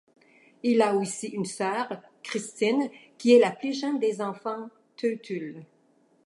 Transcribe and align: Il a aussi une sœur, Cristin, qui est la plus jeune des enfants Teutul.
Il 0.63 0.81
a 0.81 0.95
aussi 0.95 1.27
une 1.27 1.45
sœur, 1.45 2.01
Cristin, 2.23 2.89
qui 3.19 3.33
est 3.35 3.39
la 3.39 3.51
plus 3.51 3.79
jeune 3.79 3.99
des 3.99 4.19
enfants 4.19 4.71
Teutul. 4.97 5.63